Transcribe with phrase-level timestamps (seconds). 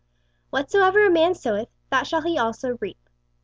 [0.49, 3.07] "Whatsoever a man soweth, that shall he also reap."